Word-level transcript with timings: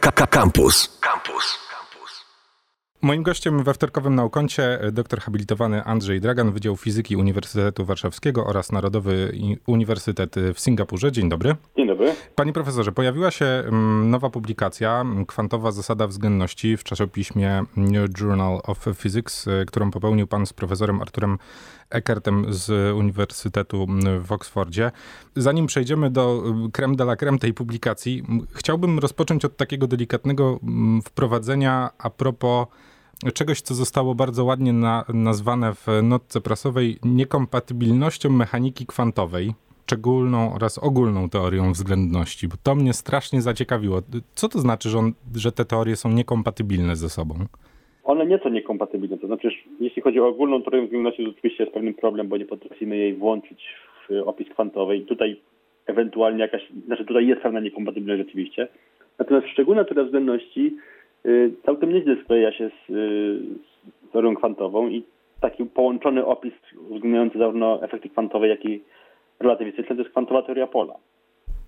Campus. 0.00 0.98
Campus. 1.00 1.58
Moim 3.04 3.22
gościem 3.22 3.64
we 3.64 3.74
wtorkowym 3.74 4.14
naukoncie 4.14 4.78
doktor 4.92 5.20
habilitowany 5.20 5.84
Andrzej 5.84 6.20
Dragan, 6.20 6.52
Wydział 6.52 6.76
Fizyki 6.76 7.16
Uniwersytetu 7.16 7.84
Warszawskiego 7.84 8.46
oraz 8.46 8.72
Narodowy 8.72 9.38
Uniwersytet 9.66 10.34
w 10.54 10.60
Singapurze. 10.60 11.12
Dzień 11.12 11.28
dobry. 11.28 11.56
Dzień 11.76 11.86
dobry. 11.86 12.14
Panie 12.34 12.52
profesorze, 12.52 12.92
pojawiła 12.92 13.30
się 13.30 13.44
mm, 13.44 14.10
nowa 14.10 14.30
publikacja, 14.30 15.00
mm, 15.00 15.26
Kwantowa 15.26 15.72
zasada 15.72 16.06
względności 16.06 16.76
w 16.76 16.84
czasopiśmie 16.84 17.64
New 17.76 18.20
Journal 18.20 18.60
of 18.64 18.86
Physics, 18.98 19.46
y, 19.46 19.64
którą 19.66 19.90
popełnił 19.90 20.26
pan 20.26 20.46
z 20.46 20.52
profesorem 20.52 21.02
Arturem 21.02 21.38
Eckertem 21.94 22.46
z 22.48 22.94
Uniwersytetu 22.96 23.82
mm, 23.82 24.20
w 24.22 24.32
Oksfordzie. 24.32 24.90
Zanim 25.36 25.66
przejdziemy 25.66 26.10
do 26.10 26.42
creme 26.72 26.96
de 26.96 27.04
la 27.04 27.16
creme 27.16 27.38
tej 27.38 27.54
publikacji, 27.54 28.22
chciałbym 28.54 28.98
rozpocząć 28.98 29.44
od 29.44 29.56
takiego 29.56 29.86
delikatnego 29.86 30.60
wprowadzenia 31.04 31.90
a 31.98 32.10
propos 32.10 32.66
czegoś, 33.34 33.60
co 33.60 33.74
zostało 33.74 34.14
bardzo 34.14 34.44
ładnie 34.44 34.72
na, 34.72 35.04
nazwane 35.08 35.74
w 35.74 35.86
notce 36.02 36.40
prasowej 36.40 36.98
niekompatybilnością 37.02 38.30
mechaniki 38.30 38.86
kwantowej, 38.86 39.54
szczególną 39.86 40.54
oraz 40.54 40.78
ogólną 40.78 41.28
teorią 41.28 41.72
względności, 41.72 42.48
bo 42.48 42.56
to 42.62 42.74
mnie 42.74 42.92
strasznie 42.92 43.42
zaciekawiło. 43.42 44.02
Co 44.34 44.48
to 44.48 44.60
znaczy, 44.60 44.90
że, 44.90 44.98
on, 44.98 45.12
że 45.34 45.52
te 45.52 45.64
teorie 45.64 45.96
są 45.96 46.10
niekompatybilne 46.10 46.96
ze 46.96 47.10
sobą? 47.10 47.46
One 48.04 48.26
nie 48.26 48.38
są 48.38 48.48
niekompatybilne. 48.48 49.18
To 49.18 49.26
znaczy, 49.26 49.48
jeśli 49.80 50.02
chodzi 50.02 50.20
o 50.20 50.28
ogólną 50.28 50.62
teorię 50.62 50.82
względności, 50.82 51.24
to 51.24 51.30
oczywiście 51.30 51.64
jest 51.64 51.74
pewien 51.74 51.94
problem, 51.94 52.28
bo 52.28 52.36
nie 52.36 52.44
potrafimy 52.44 52.96
jej 52.96 53.14
włączyć 53.14 53.66
w 54.08 54.28
opis 54.28 54.48
kwantowy. 54.48 54.96
I 54.96 55.06
tutaj 55.06 55.36
ewentualnie 55.86 56.40
jakaś, 56.40 56.62
znaczy 56.86 57.04
tutaj 57.04 57.26
jest 57.26 57.42
pewna 57.42 57.60
niekompatybilność 57.60 58.22
rzeczywiście. 58.22 58.68
Natomiast 59.18 59.46
szczególna 59.48 59.84
teoria 59.84 60.04
względności 60.04 60.76
Y, 61.26 61.52
całkiem 61.66 61.92
nieźle 61.92 62.16
skleja 62.24 62.52
się 62.52 62.68
z, 62.68 62.90
y, 62.90 63.38
z 64.08 64.12
teorią 64.12 64.34
kwantową 64.34 64.88
i 64.88 65.02
taki 65.40 65.64
połączony 65.64 66.26
opis 66.26 66.52
uwzględniający 66.90 67.38
zarówno 67.38 67.82
efekty 67.82 68.08
kwantowe, 68.08 68.48
jak 68.48 68.64
i 68.64 68.82
relatywistyczne 69.40 69.96
to 69.96 70.02
jest 70.02 70.10
kwantowa 70.10 70.42
teoria 70.42 70.66
pola. 70.66 70.94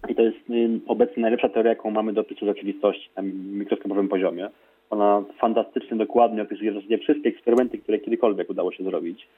I 0.08 0.14
to 0.14 0.22
jest 0.22 0.36
y, 0.50 0.80
obecnie 0.86 1.22
najlepsza 1.22 1.48
teoria, 1.48 1.70
jaką 1.70 1.90
mamy 1.90 2.12
do 2.12 2.20
opisu 2.20 2.46
rzeczywistości 2.46 3.10
na 3.16 3.22
mikroskopowym 3.58 4.08
poziomie. 4.08 4.48
Ona 4.90 5.22
fantastycznie 5.38 5.96
dokładnie 5.96 6.42
opisuje 6.42 6.72
w 6.72 6.74
zasadzie 6.74 6.98
wszystkie 6.98 7.28
eksperymenty, 7.28 7.78
które 7.78 7.98
kiedykolwiek 7.98 8.50
udało 8.50 8.72
się 8.72 8.84
zrobić 8.84 9.28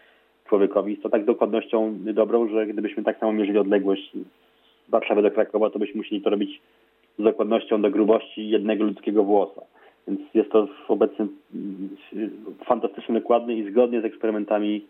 człowiekowi. 0.49 0.97
To 0.97 1.09
tak 1.09 1.25
dokładnością 1.25 1.95
dobrą, 2.01 2.49
że 2.49 2.67
gdybyśmy 2.67 3.03
tak 3.03 3.19
samo 3.19 3.33
mierzyli 3.33 3.59
odległość 3.59 4.13
z 4.89 4.91
Warszawy 4.91 5.23
do 5.23 5.31
Krakowa, 5.31 5.71
to 5.71 5.79
byśmy 5.79 5.99
musieli 5.99 6.23
to 6.23 6.31
robić 6.31 6.61
z 7.19 7.23
dokładnością 7.23 7.83
do 7.83 7.91
grubości 7.91 8.49
jednego 8.49 8.85
ludzkiego 8.85 9.25
włosa. 9.25 9.63
Więc 10.09 10.21
jest 10.35 10.51
to 10.51 10.69
obecnie 10.89 11.27
fantastyczny, 12.65 13.21
dokładny 13.21 13.55
i 13.55 13.71
zgodnie 13.71 14.01
z 14.01 14.05
eksperymentami 14.05 14.87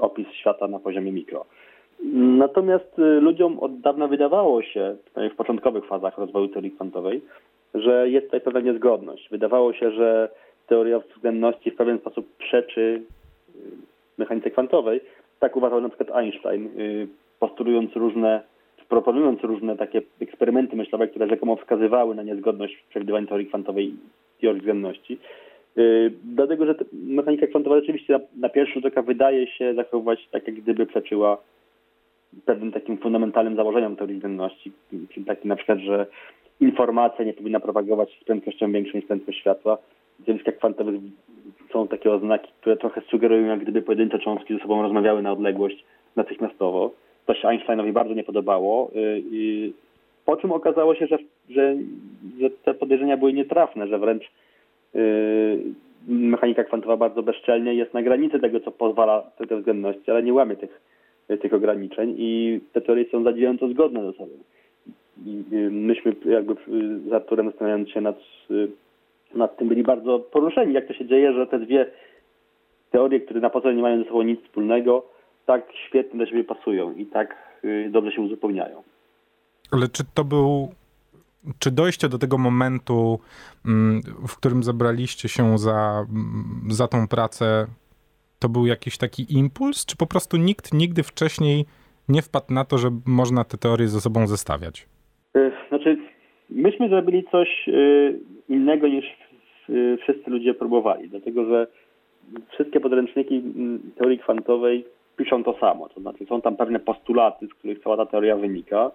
opis 0.00 0.28
świata 0.28 0.68
na 0.68 0.78
poziomie 0.78 1.12
mikro. 1.12 1.44
Natomiast 2.14 2.98
y, 2.98 3.02
ludziom 3.02 3.58
od 3.58 3.80
dawna 3.80 4.08
wydawało 4.08 4.62
się, 4.62 4.96
w 5.32 5.36
początkowych 5.36 5.86
fazach 5.86 6.18
rozwoju 6.18 6.48
teorii 6.48 6.70
kwantowej, 6.70 7.20
że 7.74 8.08
jest 8.08 8.26
tutaj 8.26 8.40
pewna 8.40 8.60
niezgodność. 8.60 9.28
Wydawało 9.30 9.72
się, 9.72 9.90
że 9.90 10.28
teoria 10.66 10.98
względności 10.98 11.70
w 11.70 11.76
pewien 11.76 11.98
sposób 11.98 12.36
przeczy 12.36 12.80
y, 12.80 13.60
mechanice 14.18 14.50
kwantowej. 14.50 15.00
Tak 15.40 15.56
uważał 15.56 15.80
na 15.80 15.88
przykład 15.88 16.10
Einstein, 16.10 16.66
y, 16.80 17.08
postulując 17.38 17.96
różne, 17.96 18.42
proponując 18.88 19.40
różne 19.42 19.76
takie 19.76 20.02
eksperymenty 20.20 20.76
myślowe, 20.76 21.08
które 21.08 21.28
rzekomo 21.28 21.56
wskazywały 21.56 22.14
na 22.14 22.22
niezgodność 22.22 22.84
przewidywań 22.90 23.26
teorii 23.26 23.46
kwantowej 23.46 23.94
teorii 24.40 24.60
względności. 24.60 25.18
Yy, 25.76 26.12
dlatego, 26.24 26.66
że 26.66 26.74
mechanika 26.92 27.46
kwantowa 27.46 27.76
rzeczywiście 27.76 28.12
na, 28.12 28.20
na 28.36 28.48
pierwszy 28.48 28.74
rzut 28.74 28.86
oka 28.86 29.02
wydaje 29.02 29.46
się 29.46 29.74
zachowywać 29.74 30.28
tak, 30.30 30.46
jak 30.46 30.56
gdyby 30.56 30.86
przeczyła 30.86 31.38
pewnym 32.44 32.72
takim 32.72 32.98
fundamentalnym 32.98 33.56
założeniom 33.56 33.96
teorii 33.96 34.16
względności, 34.16 34.72
takim 35.26 35.48
na 35.48 35.56
przykład, 35.56 35.78
że 35.78 36.06
informacja 36.60 37.24
nie 37.24 37.32
powinna 37.32 37.60
propagować 37.60 38.18
z 38.20 38.24
prędkością 38.24 38.72
większą 38.72 38.98
niż 38.98 39.06
prędkość 39.06 39.38
światła. 39.38 39.78
W 40.18 40.24
zjawiskach 40.24 40.56
kwantowych 40.56 41.00
są 41.72 41.88
takie 41.88 42.12
oznaki, 42.12 42.52
które 42.60 42.76
trochę 42.76 43.00
sugerują, 43.00 43.46
jak 43.46 43.60
gdyby 43.60 43.82
pojedyncze 43.82 44.18
cząstki 44.18 44.54
ze 44.54 44.60
sobą 44.60 44.82
rozmawiały 44.82 45.22
na 45.22 45.32
odległość 45.32 45.84
natychmiastowo. 46.16 46.90
To 47.26 47.34
się 47.34 47.48
Einsteinowi 47.48 47.92
bardzo 47.92 48.14
nie 48.14 48.24
podobało. 48.24 48.90
Yy, 48.94 49.72
po 50.24 50.36
czym 50.36 50.52
okazało 50.52 50.94
się, 50.94 51.06
że, 51.06 51.18
że, 51.50 51.76
że 52.40 52.50
te 52.50 52.74
podejrzenia 52.74 53.16
były 53.16 53.32
nietrafne, 53.32 53.88
że 53.88 53.98
wręcz 53.98 54.24
yy, 54.94 55.00
mechanika 56.08 56.64
kwantowa 56.64 56.96
bardzo 56.96 57.22
bezczelnie 57.22 57.74
jest 57.74 57.94
na 57.94 58.02
granicy 58.02 58.40
tego, 58.40 58.60
co 58.60 58.70
pozwala 58.70 59.22
te 59.48 59.56
względności, 59.56 60.10
ale 60.10 60.22
nie 60.22 60.34
łamie 60.34 60.56
tych, 60.56 60.80
tych 61.40 61.54
ograniczeń 61.54 62.14
i 62.18 62.60
te 62.72 62.80
teorie 62.80 63.04
są 63.10 63.22
zadziwiająco 63.22 63.68
zgodne 63.68 64.04
ze 64.04 64.12
sobą. 64.12 64.32
I 65.26 65.44
yy, 65.50 65.70
myśmy 65.70 66.16
jakby 66.24 66.54
z 67.08 67.12
Arturem 67.12 67.46
zastanawiając 67.46 67.90
się 67.90 68.00
nad, 68.00 68.18
yy, 68.50 68.70
nad 69.34 69.56
tym 69.56 69.68
byli 69.68 69.82
bardzo 69.82 70.18
poruszeni, 70.18 70.74
jak 70.74 70.86
to 70.86 70.94
się 70.94 71.06
dzieje, 71.06 71.32
że 71.32 71.46
te 71.46 71.58
dwie 71.58 71.90
teorie, 72.90 73.20
które 73.20 73.40
na 73.40 73.50
początku 73.50 73.76
nie 73.76 73.82
mają 73.82 73.98
ze 73.98 74.08
sobą 74.08 74.22
nic 74.22 74.40
wspólnego, 74.40 75.06
tak 75.46 75.62
świetnie 75.88 76.18
do 76.18 76.26
siebie 76.26 76.44
pasują 76.44 76.94
i 76.94 77.06
tak 77.06 77.50
dobrze 77.90 78.12
się 78.12 78.22
uzupełniają. 78.22 78.82
Ale 79.72 79.88
czy 79.88 80.04
to 80.14 80.24
był, 80.24 80.68
czy 81.58 81.70
dojście 81.70 82.08
do 82.08 82.18
tego 82.18 82.38
momentu, 82.38 83.20
mm, 83.66 84.00
w 84.28 84.36
którym 84.36 84.62
zabraliście 84.62 85.28
się 85.28 85.58
za, 85.58 86.06
mm, 86.10 86.62
za 86.70 86.88
tą 86.88 87.08
pracę, 87.08 87.66
to 88.38 88.48
był 88.48 88.66
jakiś 88.66 88.98
taki 88.98 89.36
impuls, 89.38 89.86
czy 89.86 89.96
po 89.96 90.06
prostu 90.06 90.36
nikt 90.36 90.74
nigdy 90.74 91.02
wcześniej 91.02 91.66
nie 92.08 92.22
wpadł 92.22 92.54
na 92.54 92.64
to, 92.64 92.78
że 92.78 92.90
można 93.06 93.44
te 93.44 93.58
teorie 93.58 93.88
ze 93.88 94.00
sobą 94.00 94.26
zestawiać? 94.26 94.86
Znaczy, 95.70 95.96
myśmy 96.50 96.88
zrobili 96.88 97.24
coś 97.30 97.68
e, 97.68 97.72
innego 98.48 98.88
niż 98.88 99.04
wszyscy 100.02 100.30
ludzie 100.30 100.54
próbowali, 100.54 101.08
dlatego 101.08 101.44
że 101.44 101.66
wszystkie 102.52 102.80
podręczniki 102.80 103.34
mm, 103.34 103.80
teorii 103.96 104.18
kwantowej 104.18 104.84
piszą 105.16 105.44
to 105.44 105.58
samo, 105.60 105.88
to 105.88 106.00
znaczy 106.00 106.26
są 106.26 106.40
tam 106.40 106.56
pewne 106.56 106.80
postulaty, 106.80 107.46
z 107.46 107.54
których 107.54 107.82
cała 107.82 107.96
ta 107.96 108.06
teoria 108.06 108.36
wynika, 108.36 108.90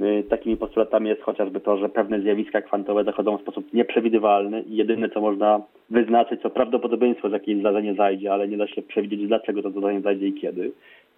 Y, 0.00 0.24
takimi 0.28 0.56
postulatami 0.56 1.08
jest 1.08 1.22
chociażby 1.22 1.60
to, 1.60 1.76
że 1.76 1.88
pewne 1.88 2.20
zjawiska 2.20 2.62
kwantowe 2.62 3.04
zachodzą 3.04 3.38
w 3.38 3.40
sposób 3.40 3.72
nieprzewidywalny 3.72 4.62
i 4.62 4.76
jedyne 4.76 5.08
co 5.08 5.20
można 5.20 5.60
wyznaczyć 5.90 6.42
to 6.42 6.50
prawdopodobieństwo, 6.50 7.28
że 7.28 7.36
jakieś 7.36 7.58
zdarzenie 7.58 7.94
zajdzie, 7.94 8.32
ale 8.32 8.48
nie 8.48 8.56
da 8.56 8.66
się 8.66 8.82
przewidzieć 8.82 9.26
dlaczego 9.26 9.62
to 9.62 9.70
zdarzenie 9.70 10.00
zajdzie 10.00 10.28
i 10.28 10.34
kiedy. 10.34 10.72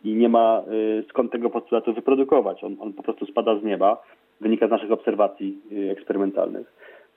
I 0.05 0.15
nie 0.15 0.29
ma 0.29 0.63
y, 1.01 1.05
skąd 1.09 1.33
tego 1.33 1.51
postulatu 1.51 1.95
wyprodukować. 1.95 2.65
On, 2.65 2.77
on 2.81 2.93
po 2.93 3.03
prostu 3.03 3.27
spada 3.27 3.59
z 3.59 3.65
nieba, 3.65 4.03
wynika 4.41 4.69
z 4.69 4.71
naszych 4.71 4.93
obserwacji 4.93 5.59
y, 5.73 5.91
eksperymentalnych. 5.91 6.73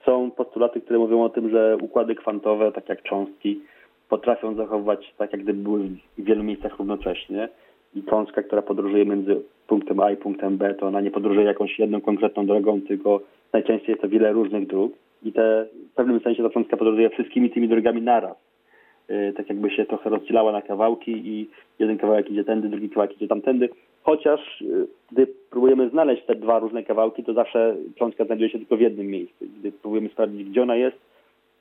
Są 0.06 0.32
postulaty, 0.32 0.82
które 0.82 1.00
mówią 1.00 1.24
o 1.24 1.30
tym, 1.30 1.50
że 1.50 1.78
układy 1.82 2.16
kwantowe, 2.16 2.72
tak 2.72 2.90
jak 2.90 3.04
cząstki, 3.04 3.62
potrafią 4.10 4.56
zachowywać 4.56 5.14
tak, 5.18 5.32
jak 5.32 5.44
gdyby 5.44 5.64
były 5.64 5.80
w 6.18 6.24
wielu 6.24 6.44
miejscach 6.44 6.80
równocześnie 6.80 7.50
i 7.96 8.04
cząstka, 8.04 8.44
która 8.44 8.62
podróżuje 8.62 9.06
między 9.06 9.42
punktem 9.68 10.00
A 10.00 10.12
i 10.12 10.18
punktem 10.18 10.58
B, 10.58 10.74
to 10.74 10.88
ona 10.88 11.02
nie 11.02 11.12
podróżuje 11.12 11.46
jakąś 11.46 11.80
jedną 11.80 12.02
konkretną 12.02 12.46
drogą, 12.46 12.82
tylko 12.82 13.22
najczęściej 13.54 13.90
jest 13.90 14.02
to 14.02 14.10
wiele 14.10 14.32
różnych 14.32 14.68
dróg 14.68 14.94
i 15.24 15.34
te, 15.34 15.66
w 15.92 15.96
pewnym 15.96 16.20
sensie 16.20 16.44
ta 16.44 16.50
cząstka 16.50 16.78
podróżuje 16.78 17.10
wszystkimi 17.10 17.50
tymi 17.50 17.68
drogami 17.68 18.02
naraz. 18.02 18.38
Yy, 19.10 19.34
tak 19.34 19.50
jakby 19.50 19.70
się 19.70 19.86
trochę 19.86 20.10
rozdzielała 20.10 20.52
na 20.52 20.62
kawałki 20.62 21.12
i 21.12 21.50
jeden 21.80 21.98
kawałek 21.98 22.32
idzie 22.32 22.44
tędy, 22.44 22.70
drugi 22.70 22.90
kawałek 22.90 23.16
idzie 23.16 23.28
tamtędy. 23.28 23.70
Chociaż 24.04 24.62
yy, 24.62 24.88
gdy 25.12 25.28
próbujemy 25.50 25.90
znaleźć 25.90 26.26
te 26.26 26.36
dwa 26.36 26.60
różne 26.60 26.84
kawałki, 26.84 27.24
to 27.24 27.34
zawsze 27.34 27.76
cząstka 27.96 28.26
znajduje 28.26 28.50
się 28.50 28.58
tylko 28.58 28.78
w 28.78 28.82
jednym 28.82 29.08
miejscu. 29.08 29.46
Gdy 29.60 29.72
próbujemy 29.72 30.10
sprawdzić, 30.10 30.50
gdzie 30.50 30.62
ona 30.62 30.76
jest, 30.76 30.98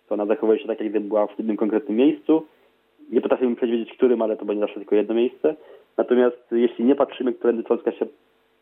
to 0.09 0.15
ona 0.15 0.27
zachowuje 0.27 0.59
się 0.59 0.67
tak, 0.67 0.81
jak 0.81 0.91
gdyby 0.91 1.09
była 1.09 1.27
w 1.27 1.39
jednym 1.39 1.57
konkretnym 1.57 1.97
miejscu. 1.97 2.43
Nie 3.11 3.21
potrafimy 3.21 3.57
przewidzieć, 3.57 3.93
którym, 3.93 4.23
ale 4.23 4.37
to 4.37 4.45
będzie 4.45 4.61
zawsze 4.61 4.81
tylko 4.81 4.95
jedno 4.95 5.15
miejsce. 5.15 5.55
Natomiast 5.97 6.37
jeśli 6.53 6.85
nie 6.85 6.95
patrzymy, 6.95 7.33
którędy 7.33 7.63
Polska 7.63 7.93
się 7.93 8.07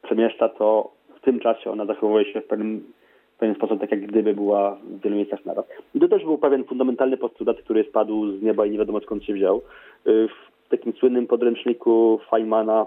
przemieszcza, 0.03 0.49
to 0.49 0.91
w 1.17 1.21
tym 1.21 1.41
czasie 1.41 1.71
ona 1.71 1.85
zachowuje 1.85 2.33
się 2.33 2.41
w 2.41 2.47
pewnym, 2.47 2.93
w 3.37 3.39
pewien 3.39 3.55
sposób 3.55 3.81
tak, 3.81 3.91
jak 3.91 4.07
gdyby 4.07 4.35
była 4.35 4.79
w 4.85 5.01
wielu 5.01 5.17
miejscach 5.17 5.45
naraz. 5.45 5.65
I 5.95 6.01
to 6.01 6.09
też 6.09 6.25
był 6.25 6.39
pewien 6.39 6.65
fundamentalny 6.65 7.17
postulat, 7.17 7.57
który 7.59 7.85
spadł 7.85 8.39
z 8.39 8.43
nieba 8.43 8.67
i 8.67 8.71
nie 8.71 8.79
wiadomo 8.79 9.01
skąd 9.01 9.25
się 9.25 9.35
wziął. 9.35 9.63
W 10.05 10.69
takim 10.69 10.93
słynnym 10.93 11.27
podręczniku 11.27 12.21
Feynmana 12.31 12.87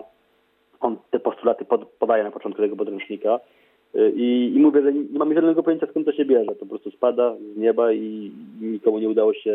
on 0.81 0.97
te 1.11 1.19
postulaty 1.19 1.65
pod, 1.65 1.85
podaje 1.85 2.23
na 2.23 2.31
początku 2.31 2.61
tego 2.61 2.75
podręcznika. 2.75 3.39
I, 4.15 4.51
I, 4.55 4.59
mówię, 4.59 4.81
że 4.81 4.93
nie 4.93 5.19
mamy 5.19 5.35
żadnego 5.35 5.63
pojęcia 5.63 5.87
skąd 5.87 6.05
to 6.05 6.11
się 6.11 6.25
bierze. 6.25 6.45
To 6.45 6.55
po 6.55 6.65
prostu 6.65 6.91
spada 6.91 7.35
z 7.53 7.57
nieba 7.57 7.93
i 7.93 8.31
nikomu 8.61 8.99
nie 8.99 9.09
udało 9.09 9.33
się 9.33 9.53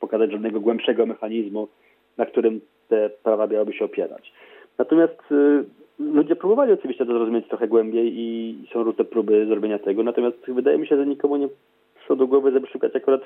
pokazać 0.00 0.30
żadnego 0.30 0.60
głębszego 0.60 1.06
mechanizmu, 1.06 1.68
na 2.16 2.26
którym 2.26 2.60
te 2.88 3.10
prawa 3.22 3.46
miałyby 3.46 3.72
się 3.72 3.84
opierać. 3.84 4.32
Natomiast 4.78 5.32
y, 5.32 5.64
ludzie 5.98 6.36
próbowali 6.36 6.72
oczywiście 6.72 7.06
to 7.06 7.12
zrozumieć 7.12 7.48
trochę 7.48 7.68
głębiej 7.68 8.12
i 8.18 8.54
są 8.72 8.82
różne 8.82 9.04
próby 9.04 9.46
zrobienia 9.46 9.78
tego, 9.78 10.02
natomiast 10.02 10.36
wydaje 10.48 10.78
mi 10.78 10.86
się, 10.86 10.96
że 10.96 11.06
nikomu 11.06 11.36
nie 11.36 11.48
przyszło 11.96 12.16
do 12.16 12.26
głowy, 12.26 12.52
żeby 12.52 12.66
szukać 12.66 12.96
akurat 12.96 13.20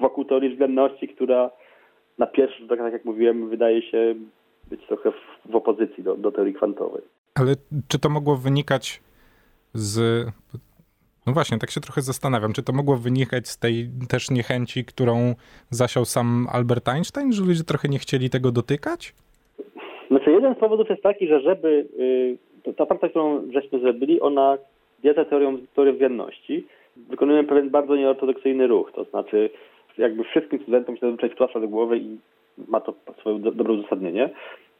wokół 0.00 0.24
teorii 0.24 0.50
względności, 0.50 1.08
która 1.08 1.50
na 2.18 2.26
pierwszy 2.26 2.58
rzut 2.58 2.68
tak 2.68 2.92
jak 2.92 3.04
mówiłem, 3.04 3.48
wydaje 3.48 3.82
się 3.82 4.14
być 4.70 4.86
trochę 4.86 5.12
w, 5.12 5.50
w 5.50 5.56
opozycji 5.56 6.02
do, 6.04 6.16
do 6.16 6.32
teorii 6.32 6.54
kwantowej. 6.54 7.02
Ale 7.34 7.54
czy 7.88 7.98
to 7.98 8.08
mogło 8.08 8.36
wynikać 8.36 9.02
z 9.74 10.26
no 11.26 11.32
właśnie, 11.32 11.58
tak 11.58 11.70
się 11.70 11.80
trochę 11.80 12.02
zastanawiam, 12.02 12.52
czy 12.52 12.62
to 12.62 12.72
mogło 12.72 12.96
wynikać 12.96 13.48
z 13.48 13.58
tej 13.58 13.88
też 14.08 14.30
niechęci, 14.30 14.84
którą 14.84 15.34
zasiał 15.70 16.04
sam 16.04 16.46
Albert 16.52 16.88
Einstein, 16.88 17.32
że 17.32 17.44
ludzie 17.44 17.64
trochę 17.64 17.88
nie 17.88 17.98
chcieli 17.98 18.30
tego 18.30 18.52
dotykać? 18.52 19.14
Znaczy, 20.10 20.30
jeden 20.30 20.54
z 20.54 20.58
powodów 20.58 20.88
jest 20.90 21.02
taki, 21.02 21.28
że 21.28 21.40
żeby 21.40 21.86
yy, 22.66 22.74
ta 22.74 22.86
praca, 22.86 23.08
którą 23.08 23.52
żeśmy 23.52 23.78
zrobili, 23.78 24.20
ona 24.20 24.58
bierze 25.02 25.24
teorią, 25.24 25.58
teorię 25.74 25.92
względności, 25.92 26.66
wykonuje 26.96 27.44
pewien 27.44 27.70
bardzo 27.70 27.96
nieortodoksyjny 27.96 28.66
ruch, 28.66 28.92
to 28.94 29.04
znaczy 29.04 29.50
jakby 29.98 30.24
wszystkim 30.24 30.62
studentom 30.62 30.96
się 30.96 31.00
zazwyczaj 31.00 31.30
wprasza 31.30 31.60
do 31.60 31.68
głowy 31.68 31.98
i 31.98 32.18
ma 32.68 32.80
to 32.80 32.94
swoje 33.20 33.38
do, 33.38 33.52
dobre 33.52 33.72
uzasadnienie, 33.72 34.30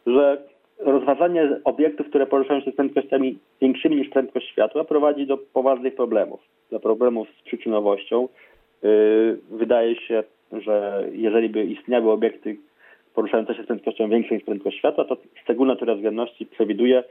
że 0.06 0.42
rozważanie 0.78 1.60
obiektów, 1.64 2.08
które 2.08 2.26
poruszają 2.26 2.60
się 2.60 2.70
z 2.70 2.74
prędkościami 2.76 3.38
większymi 3.60 3.96
niż 3.96 4.08
prędkość 4.08 4.48
światła 4.48 4.84
prowadzi 4.84 5.26
do 5.26 5.38
poważnych 5.38 5.94
problemów. 5.94 6.40
Do 6.70 6.80
problemów 6.80 7.28
z 7.40 7.42
przyczynowością. 7.42 8.28
Yy, 8.82 9.38
wydaje 9.50 9.96
się, 9.96 10.24
że 10.52 11.04
jeżeli 11.12 11.48
by 11.48 11.64
istniały 11.64 12.10
obiekty 12.10 12.56
poruszające 13.14 13.54
się 13.54 13.62
z 13.62 13.66
prędkością 13.66 14.08
większą 14.08 14.34
niż 14.34 14.44
prędkość 14.44 14.78
światła, 14.78 15.04
to 15.04 15.16
szczególna 15.42 15.76
teoria 15.76 15.94
względności 15.94 16.46
przewiduje, 16.46 17.04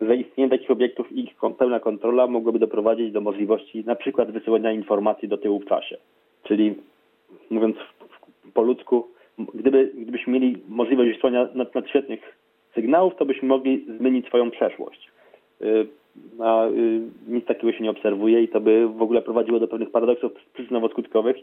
że 0.00 0.16
istnienie 0.16 0.50
takich 0.50 0.70
obiektów 0.70 1.12
i 1.12 1.20
ich 1.20 1.34
pełna 1.58 1.80
kontrola 1.80 2.26
mogłoby 2.26 2.58
doprowadzić 2.58 3.12
do 3.12 3.20
możliwości 3.20 3.84
na 3.84 3.94
przykład 3.94 4.30
wysyłania 4.30 4.72
informacji 4.72 5.28
do 5.28 5.38
tyłu 5.38 5.60
w 5.60 5.66
czasie. 5.66 5.96
Czyli 6.42 6.74
mówiąc 7.50 7.76
po 8.54 8.62
ludzku, 8.62 9.08
gdyby, 9.54 9.92
gdybyśmy 9.94 10.32
mieli 10.32 10.56
możliwość 10.68 11.10
wysłania 11.10 11.48
nadświetnych 11.74 12.20
sygnałów, 12.74 13.16
to 13.16 13.24
byśmy 13.24 13.48
mogli 13.48 13.86
zmienić 13.98 14.26
swoją 14.26 14.50
przeszłość. 14.50 15.10
Y, 15.62 15.86
a 16.38 16.66
y, 16.66 17.00
nic 17.28 17.44
takiego 17.44 17.72
się 17.72 17.84
nie 17.84 17.90
obserwuje 17.90 18.42
i 18.42 18.48
to 18.48 18.60
by 18.60 18.88
w 18.88 19.02
ogóle 19.02 19.22
prowadziło 19.22 19.60
do 19.60 19.68
pewnych 19.68 19.90
paradoksów 19.90 20.32
przyczynowo-skutkowych. 20.54 21.34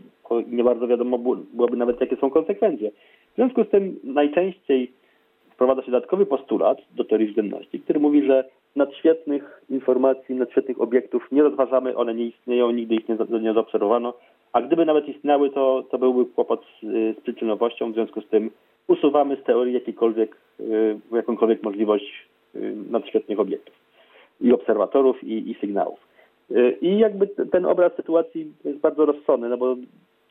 Nie 0.48 0.64
bardzo 0.64 0.88
wiadomo 0.88 1.18
byłoby 1.54 1.78
nawet, 1.78 2.02
jakie 2.02 2.16
są 2.16 2.30
konsekwencje. 2.30 2.92
W 3.32 3.36
związku 3.36 3.64
z 3.64 3.70
tym 3.70 4.00
najczęściej 4.04 4.92
wprowadza 5.52 5.82
się 5.82 5.92
dodatkowy 5.92 6.26
postulat 6.26 6.78
do 6.96 7.04
teorii 7.04 7.28
względności, 7.28 7.80
który 7.80 8.00
mówi, 8.00 8.26
że 8.26 8.44
nadświetnych 8.76 9.62
informacji, 9.70 10.36
nadświetnych 10.36 10.82
obiektów 10.82 11.28
nie 11.32 11.44
rozważamy, 11.44 11.96
one 11.96 12.14
nie 12.14 12.26
istnieją, 12.26 12.72
nigdy 12.72 12.96
ich 12.96 13.10
nie, 13.10 13.16
nie 13.40 13.54
zaobserwowano, 13.54 14.14
a 14.54 14.62
gdyby 14.62 14.86
nawet 14.86 15.10
istniały, 15.10 15.50
to, 15.50 15.84
to 15.92 15.98
byłby 15.98 16.26
kłopot 16.26 16.66
z, 16.84 17.18
z 17.18 17.22
przyczynowością, 17.22 17.92
w 17.92 17.94
związku 17.94 18.22
z 18.22 18.28
tym 18.28 18.52
usuwamy 18.88 19.36
z 19.36 19.44
teorii 19.44 19.74
jakikolwiek, 19.74 20.38
y, 20.60 21.00
jakąkolwiek 21.12 21.64
możliwość 21.64 22.28
y, 22.56 22.76
nadświetnych 22.90 23.40
obiektów 23.40 23.76
i 24.42 24.54
obserwatorów 24.54 25.24
i, 25.24 25.52
i 25.52 25.56
sygnałów. 25.62 26.00
Y, 26.52 26.78
I 26.82 26.98
jakby 26.98 27.28
ten 27.28 27.66
obraz 27.66 27.96
sytuacji 27.96 28.52
jest 28.66 28.80
bardzo 28.80 29.06
rozsądny, 29.06 29.50
no 29.50 29.58
bo 29.58 29.76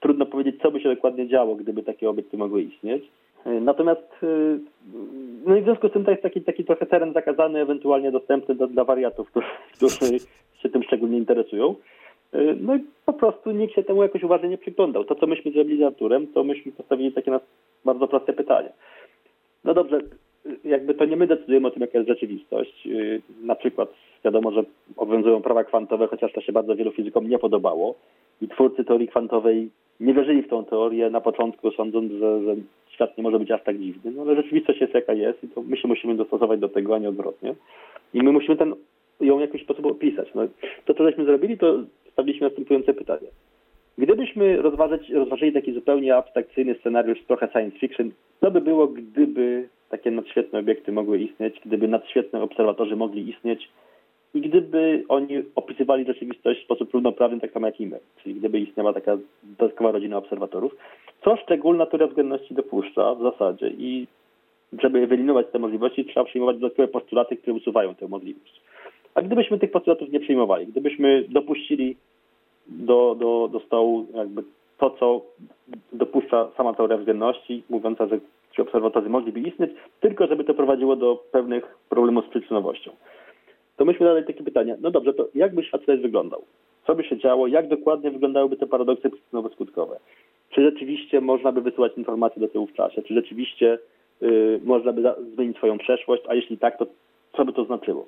trudno 0.01 0.27
powiedzieć, 0.27 0.63
co 0.63 0.71
by 0.71 0.81
się 0.81 0.95
dokładnie 0.95 1.29
działo, 1.29 1.55
gdyby 1.55 1.83
takie 1.83 2.11
obiekty 2.11 2.37
mogły 2.37 2.63
istnieć. 2.63 3.05
Natomiast 3.61 4.13
no 5.47 5.57
i 5.57 5.61
w 5.61 5.65
związku 5.65 5.89
z 5.89 5.93
tym 5.93 6.05
to 6.05 6.11
jest 6.11 6.23
taki, 6.23 6.43
taki 6.43 6.65
trochę 6.65 6.87
teren 6.87 7.13
zakazany, 7.13 7.61
ewentualnie 7.61 8.11
dostępny 8.11 8.55
do, 8.55 8.67
dla 8.67 8.85
wariatów, 8.85 9.31
którzy, 9.31 9.47
którzy 9.77 10.19
się 10.63 10.69
tym 10.69 10.83
szczególnie 10.83 11.19
interesują. 11.19 11.75
No 12.61 12.77
i 12.77 12.81
po 13.07 13.13
prostu 13.13 13.51
nikt 13.51 13.75
się 13.75 13.83
temu 13.83 14.03
jakoś 14.03 14.23
uważnie 14.23 14.49
nie 14.49 14.59
przyglądał. 14.59 15.05
To, 15.05 15.15
co 15.15 15.27
myśmy 15.27 15.51
zrobili 15.51 15.81
z 15.81 15.83
Arturem, 15.83 16.27
to 16.27 16.45
myśmy 16.45 16.73
postawili 16.73 17.13
takie 17.13 17.31
na 17.31 17.41
bardzo 17.85 18.09
proste 18.09 18.33
pytanie. 18.33 18.69
No 19.65 19.75
dobrze, 19.75 20.01
jakby 20.65 20.95
to 20.95 21.05
nie 21.05 21.17
my 21.17 21.27
decydujemy 21.27 21.69
o 21.69 21.71
tym, 21.71 21.81
jaka 21.81 21.99
jest 21.99 22.09
rzeczywistość. 22.09 22.89
Na 23.43 23.55
przykład 23.55 23.89
wiadomo, 24.25 24.53
że 24.53 24.65
obowiązują 24.97 25.43
prawa 25.43 25.65
kwantowe, 25.65 26.07
chociaż 26.07 26.33
to 26.33 26.41
się 26.41 26.53
bardzo 26.53 26.77
wielu 26.77 26.93
fizykom 26.93 27.29
nie 27.29 27.39
podobało. 27.39 27.95
I 28.43 28.49
twórcy 28.49 28.85
teorii 28.85 29.09
kwantowej 29.09 29.71
nie 30.01 30.15
wierzyli 30.15 30.43
w 30.43 30.49
tą 30.49 30.65
teorię 30.65 31.11
na 31.11 31.21
początku, 31.21 31.71
sądząc, 31.71 32.13
że, 32.13 32.43
że 32.43 32.57
świat 32.89 33.19
nie 33.19 33.23
może 33.23 33.39
być 33.39 33.51
aż 33.51 33.63
tak 33.63 33.79
dziwny. 33.79 34.11
No 34.11 34.23
ale 34.23 34.37
rzeczywistość 34.37 34.81
jest 34.81 34.95
jaka 34.95 35.13
jest 35.13 35.45
i 35.45 35.49
to 35.49 35.63
my 35.63 35.77
się 35.77 35.89
musimy 35.89 36.15
dostosować 36.15 36.61
do 36.61 36.69
tego, 36.69 36.95
a 36.95 36.99
nie 36.99 37.09
odwrotnie. 37.09 37.55
I 38.15 38.23
my 38.23 38.33
musimy 38.33 38.57
ten, 38.57 38.75
ją 39.21 39.37
w 39.39 39.41
jakiś 39.41 39.63
sposób 39.63 39.87
opisać. 39.87 40.29
No, 40.35 40.43
to, 40.85 40.95
co 40.95 41.05
żeśmy 41.05 41.25
zrobili, 41.25 41.59
to 41.59 41.75
stawiliśmy 42.17 42.47
następujące 42.47 42.95
pytanie. 42.95 43.29
Gdybyśmy 43.99 44.63
rozważyć, 44.63 45.11
rozważyli 45.11 45.53
taki 45.53 45.73
zupełnie 45.73 46.17
abstrakcyjny 46.17 46.75
scenariusz, 46.81 47.25
trochę 47.27 47.49
science 47.53 47.79
fiction, 47.79 48.11
co 48.41 48.51
by 48.51 48.61
było, 48.61 48.87
gdyby 48.87 49.69
takie 49.91 50.11
nadświetne 50.11 50.59
obiekty 50.59 50.93
mogły 50.93 51.19
istnieć, 51.19 51.61
gdyby 51.67 51.89
nadświetne 51.89 52.43
obserwatorzy 52.43 52.97
mogli 52.97 53.31
istnieć 53.31 53.69
i 54.35 54.41
gdyby 54.41 55.05
oni 55.09 55.43
opisywali 55.55 56.07
rzeczywistość 56.07 56.61
w 56.61 56.65
sposób 56.65 56.95
równoprawny, 56.95 57.41
tak 57.41 57.53
samo 57.53 57.67
jak 57.67 57.81
i 57.81 57.87
my, 57.87 57.99
czyli 58.23 58.35
gdyby 58.35 58.61
istniała 58.61 58.93
taka 58.93 59.19
dodatkowa 59.43 59.93
rodzina 59.93 60.17
obserwatorów, 60.17 60.77
co 61.25 61.37
szczególna 61.37 61.87
teoria 61.87 62.07
względności 62.07 62.55
dopuszcza 62.55 63.15
w 63.15 63.23
zasadzie 63.23 63.69
i 63.69 64.07
żeby 64.83 65.07
wyeliminować 65.07 65.47
te 65.53 65.59
możliwości, 65.59 66.05
trzeba 66.05 66.27
przyjmować 66.27 66.57
dodatkowe 66.57 66.89
postulaty, 66.89 67.37
które 67.37 67.57
usuwają 67.57 67.95
tę 67.95 68.09
możliwość. 68.09 68.61
A 69.17 69.23
gdybyśmy 69.23 69.59
tych 69.59 69.71
postulatów 69.71 70.13
nie 70.13 70.21
przyjmowali, 70.21 70.67
gdybyśmy 70.67 71.25
dopuścili 71.29 71.97
do, 72.69 73.17
do, 73.19 73.49
do 73.53 73.61
stołu 73.61 74.07
jakby 74.15 74.43
to, 74.79 74.91
co 74.91 75.23
dopuszcza 75.93 76.49
sama 76.57 76.75
teoria 76.75 76.97
względności, 76.97 77.63
mówiąca, 77.71 78.07
że 78.07 78.21
ci 78.53 78.63
obserwatorzy 78.63 79.09
mogliby 79.09 79.41
istnieć, 79.41 79.71
tylko 80.01 80.27
żeby 80.27 80.45
to 80.45 80.55
prowadziło 80.55 80.97
do 80.97 81.25
pewnych 81.33 81.77
problemów 81.89 82.27
z 82.27 82.29
przyczynowością. 82.29 82.91
To 83.77 83.85
myśmy 83.85 84.07
zadali 84.07 84.27
takie 84.27 84.45
pytanie, 84.45 84.77
no 84.81 84.91
dobrze, 84.91 85.15
to 85.15 85.29
jak 85.35 85.55
by 85.55 85.63
świat 85.65 85.83
wtedy 85.83 86.03
wyglądał? 86.03 86.43
Co 86.87 86.95
by 86.95 87.05
się 87.05 87.19
działo? 87.19 87.47
Jak 87.47 87.69
dokładnie 87.69 88.11
wyglądałyby 88.11 88.57
te 88.57 88.67
paradoksy 88.67 89.11
przyczynowo-skutkowe? 89.11 89.97
Czy 90.51 90.63
rzeczywiście 90.63 91.21
można 91.21 91.53
by 91.53 91.61
wysyłać 91.61 91.93
informacje 91.97 92.41
do 92.41 92.49
tyłu 92.49 92.67
w 92.67 92.73
czasie? 92.73 93.03
Czy 93.03 93.15
rzeczywiście 93.15 93.79
y, 94.23 94.61
można 94.65 94.93
by 94.93 95.15
zmienić 95.35 95.57
swoją 95.57 95.79
przeszłość? 95.79 96.23
A 96.29 96.35
jeśli 96.35 96.59
tak, 96.59 96.79
to 96.79 96.87
co 97.37 97.45
by 97.45 97.53
to 97.53 97.65
znaczyło? 97.65 98.07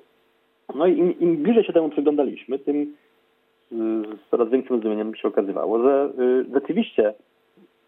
No 0.75 0.87
i 0.87 0.97
im, 0.97 1.19
im 1.19 1.37
bliżej 1.37 1.63
się 1.63 1.73
temu 1.73 1.89
przyglądaliśmy, 1.89 2.59
tym 2.59 2.95
z 3.71 4.29
coraz 4.31 4.49
większym 4.49 4.79
zdumieniem 4.79 5.15
się 5.15 5.27
okazywało, 5.27 5.83
że 5.83 6.09
y, 6.19 6.45
rzeczywiście 6.53 7.13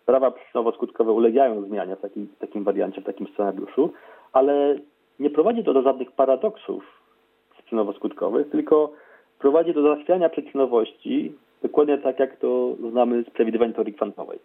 prawa 0.05 0.31
przyczynowo-skutkowe 0.31 1.11
ulegają 1.11 1.61
zmianie 1.61 1.95
w 1.95 2.01
takim, 2.01 2.27
takim 2.39 2.63
wariancie, 2.63 3.01
w 3.01 3.05
takim 3.05 3.27
scenariuszu, 3.27 3.93
ale 4.33 4.75
nie 5.19 5.29
prowadzi 5.29 5.63
to 5.63 5.73
do 5.73 5.81
żadnych 5.81 6.11
paradoksów 6.11 6.83
przyczynowo-skutkowych, 7.57 8.49
tylko 8.51 8.91
prowadzi 9.39 9.73
do 9.73 9.81
zachwiania 9.81 10.29
przyczynowości, 10.29 11.33
dokładnie 11.63 11.97
tak 11.97 12.19
jak 12.19 12.37
to 12.37 12.75
znamy 12.91 13.23
z 13.23 13.29
przewidywań 13.29 13.73
teorii 13.73 13.93
kwantowej. 13.93 14.39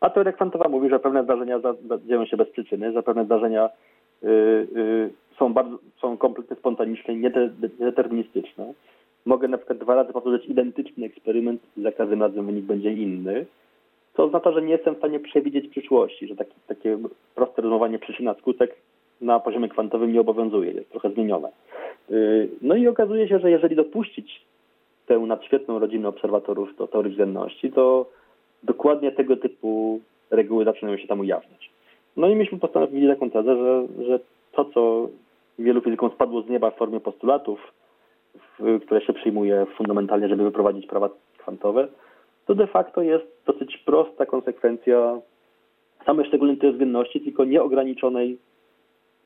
A 0.00 0.10
teoria 0.10 0.32
kwantowa 0.32 0.68
mówi, 0.68 0.88
że 0.88 1.00
pewne 1.00 1.24
zdarzenia 1.24 1.60
dzieją 2.06 2.26
się 2.26 2.36
bez 2.36 2.48
przyczyny, 2.48 2.92
że 2.92 3.02
pewne 3.02 3.24
zdarzenia 3.24 3.66
y, 3.66 3.70
y, 3.70 3.72
są, 5.38 5.52
bardzo, 5.52 5.78
są 6.00 6.16
kompletnie 6.16 6.56
spontaniczne, 6.56 7.14
niedeterministyczne. 7.16 8.72
Mogę 9.26 9.48
na 9.48 9.58
przykład 9.58 9.78
dwa 9.78 9.94
razy 9.94 10.12
powtórzyć 10.12 10.46
identyczny 10.46 11.06
eksperyment 11.06 11.62
i 11.76 11.82
za 11.82 11.92
każdym 11.92 12.22
razem 12.22 12.46
wynik 12.46 12.64
będzie 12.64 12.92
inny. 12.92 13.46
To 14.14 14.24
oznacza, 14.24 14.52
że 14.52 14.62
nie 14.62 14.72
jestem 14.72 14.94
w 14.94 14.98
stanie 14.98 15.20
przewidzieć 15.20 15.68
przyszłości, 15.68 16.26
że 16.26 16.36
taki, 16.36 16.54
takie 16.66 16.98
proste 17.34 17.62
rozumowanie 17.62 17.98
przyczyna-skutek 17.98 18.76
na 19.20 19.40
poziomie 19.40 19.68
kwantowym 19.68 20.12
nie 20.12 20.20
obowiązuje, 20.20 20.72
jest 20.72 20.90
trochę 20.90 21.10
zmienione. 21.10 21.48
Y, 22.10 22.48
no 22.62 22.74
i 22.74 22.88
okazuje 22.88 23.28
się, 23.28 23.38
że 23.38 23.50
jeżeli 23.50 23.76
dopuścić 23.76 24.42
tę 25.06 25.18
nadświetną 25.18 25.78
rodzinę 25.78 26.08
obserwatorów 26.08 26.76
do 26.76 26.86
teorii 26.86 27.10
względności, 27.10 27.72
to 27.72 28.10
dokładnie 28.62 29.12
tego 29.12 29.36
typu 29.36 30.00
reguły 30.30 30.64
zaczynają 30.64 30.98
się 30.98 31.08
tam 31.08 31.20
ujawniać. 31.20 31.69
No 32.20 32.28
i 32.28 32.36
myśmy 32.36 32.58
postanowili 32.58 33.08
taką 33.08 33.30
tezę, 33.30 33.56
że, 33.56 34.04
że 34.04 34.20
to, 34.52 34.64
co 34.64 35.08
wielu 35.58 35.80
fizykom 35.80 36.10
spadło 36.10 36.42
z 36.42 36.48
nieba 36.48 36.70
w 36.70 36.76
formie 36.76 37.00
postulatów, 37.00 37.72
które 38.82 39.00
się 39.00 39.12
przyjmuje 39.12 39.66
fundamentalnie, 39.76 40.28
żeby 40.28 40.44
wyprowadzić 40.44 40.86
prawa 40.86 41.10
kwantowe, 41.38 41.88
to 42.46 42.54
de 42.54 42.66
facto 42.66 43.02
jest 43.02 43.24
dosyć 43.46 43.78
prosta 43.78 44.26
konsekwencja 44.26 45.18
samej 46.06 46.26
szczególnej 46.26 46.56
względności, 46.56 47.20
tylko 47.20 47.44
nieograniczonej 47.44 48.38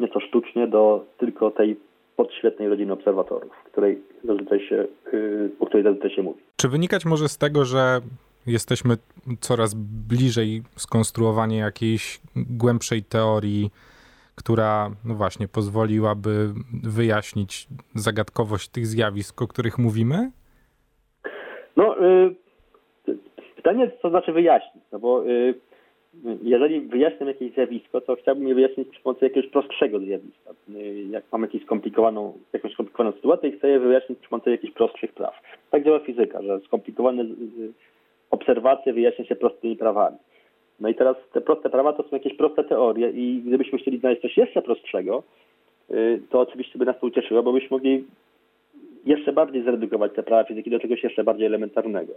nieco 0.00 0.20
sztucznie 0.20 0.66
do 0.66 1.04
tylko 1.18 1.50
tej 1.50 1.76
podświetnej 2.16 2.68
rodziny 2.68 2.92
obserwatorów, 2.92 3.52
której 3.64 4.02
zazwyczaj 4.24 4.68
yy, 5.12 5.50
o 5.60 5.66
której 5.66 5.84
zazwyczaj 5.84 6.10
się 6.10 6.22
mówi. 6.22 6.40
Czy 6.56 6.68
wynikać 6.68 7.04
może 7.04 7.28
z 7.28 7.38
tego, 7.38 7.64
że 7.64 8.00
jesteśmy 8.46 8.96
coraz 9.40 9.74
bliżej 10.08 10.62
skonstruowania 10.76 11.64
jakiejś 11.64 12.20
głębszej 12.36 13.02
teorii 13.02 13.70
która, 14.36 14.90
no 15.04 15.14
właśnie, 15.14 15.48
pozwoliłaby 15.48 16.48
wyjaśnić 16.82 17.66
zagadkowość 17.94 18.68
tych 18.68 18.86
zjawisk, 18.86 19.42
o 19.42 19.46
których 19.46 19.78
mówimy? 19.78 20.30
No, 21.76 22.06
y, 22.06 22.34
Pytanie, 23.64 23.90
co 24.02 24.10
znaczy 24.10 24.32
wyjaśnić, 24.32 24.84
no 24.92 24.98
bo 24.98 25.26
y, 25.26 25.54
jeżeli 26.42 26.80
wyjaśniam 26.80 27.28
jakieś 27.28 27.52
zjawisko, 27.52 28.00
to 28.00 28.16
chciałbym 28.16 28.48
je 28.48 28.54
wyjaśnić 28.54 28.88
przy 28.88 29.02
pomocy 29.02 29.24
jakiegoś 29.24 29.50
prostszego 29.50 29.98
zjawiska. 29.98 30.50
Y, 30.68 31.06
jak 31.10 31.24
mam 31.32 31.42
jakąś 31.42 31.62
skomplikowaną, 31.62 32.38
jakąś 32.52 32.72
skomplikowaną 32.72 33.12
sytuację 33.12 33.52
chcę 33.52 33.68
je 33.68 33.80
wyjaśnić 33.80 34.18
przy 34.18 34.30
pomocy 34.30 34.50
jakichś 34.50 34.72
prostszych 34.72 35.12
praw. 35.12 35.34
Tak 35.70 35.84
działa 35.84 36.00
fizyka, 36.00 36.42
że 36.42 36.60
skomplikowane 36.60 37.24
obserwacje 38.34 38.92
wyjaśnia 38.92 39.24
się 39.24 39.36
prostymi 39.36 39.76
prawami. 39.76 40.16
No 40.80 40.88
i 40.88 40.94
teraz 40.94 41.16
te 41.32 41.40
proste 41.40 41.70
prawa 41.70 41.92
to 41.92 42.02
są 42.02 42.08
jakieś 42.12 42.34
proste 42.36 42.64
teorie 42.64 43.10
i 43.10 43.42
gdybyśmy 43.46 43.78
chcieli 43.78 43.98
znaleźć 43.98 44.22
coś 44.22 44.36
jeszcze 44.36 44.62
prostszego, 44.62 45.22
y, 45.90 46.20
to 46.30 46.40
oczywiście 46.40 46.78
by 46.78 46.84
nas 46.84 47.00
to 47.00 47.06
ucieszyło, 47.06 47.42
bo 47.42 47.52
byśmy 47.52 47.68
mogli 47.70 48.04
jeszcze 49.06 49.32
bardziej 49.32 49.62
zredukować 49.62 50.12
te 50.14 50.22
prawa 50.22 50.44
fizyki 50.44 50.70
do 50.70 50.78
czegoś 50.80 51.02
jeszcze 51.02 51.24
bardziej 51.24 51.46
elementarnego. 51.46 52.12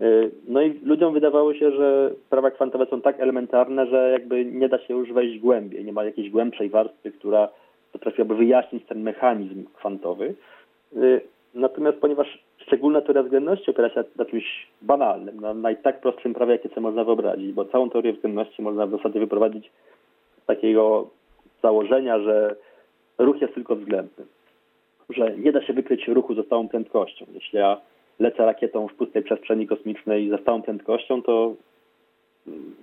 Y, 0.00 0.30
no 0.48 0.62
i 0.62 0.80
ludziom 0.84 1.14
wydawało 1.14 1.54
się, 1.54 1.70
że 1.70 2.10
prawa 2.30 2.50
kwantowe 2.50 2.86
są 2.86 3.00
tak 3.00 3.20
elementarne, 3.20 3.86
że 3.86 4.10
jakby 4.12 4.44
nie 4.44 4.68
da 4.68 4.78
się 4.78 4.94
już 4.94 5.12
wejść 5.12 5.38
głębiej, 5.38 5.84
nie 5.84 5.92
ma 5.92 6.04
jakiejś 6.04 6.30
głębszej 6.30 6.68
warstwy, 6.68 7.12
która 7.12 7.48
potrafiłaby 7.92 8.34
wyjaśnić 8.34 8.84
ten 8.86 9.02
mechanizm 9.02 9.64
kwantowy. 9.74 10.34
Natomiast 11.58 11.98
ponieważ 11.98 12.38
szczególna 12.58 13.00
teoria 13.00 13.22
względności 13.22 13.70
opiera 13.70 13.90
się 13.90 14.04
na 14.16 14.24
czymś 14.24 14.66
banalnym, 14.82 15.40
na 15.40 15.54
najtak 15.54 16.00
prawie, 16.34 16.52
jakie 16.52 16.68
sobie 16.68 16.80
można 16.80 17.04
wyobrazić, 17.04 17.52
bo 17.52 17.64
całą 17.64 17.90
teorię 17.90 18.12
względności 18.12 18.62
można 18.62 18.86
w 18.86 18.90
zasadzie 18.90 19.20
wyprowadzić 19.20 19.70
z 20.42 20.46
takiego 20.46 21.10
założenia, 21.62 22.18
że 22.18 22.56
ruch 23.18 23.40
jest 23.40 23.54
tylko 23.54 23.76
względny. 23.76 24.24
Że 25.10 25.36
nie 25.36 25.52
da 25.52 25.62
się 25.62 25.72
wykryć 25.72 26.08
ruchu 26.08 26.34
ze 26.34 26.42
stałą 26.42 26.68
prędkością. 26.68 27.26
Jeśli 27.34 27.58
ja 27.58 27.80
lecę 28.18 28.46
rakietą 28.46 28.88
w 28.88 28.94
pustej 28.94 29.22
przestrzeni 29.22 29.66
kosmicznej 29.66 30.30
ze 30.30 30.38
stałą 30.38 30.62
prędkością, 30.62 31.22
to 31.22 31.54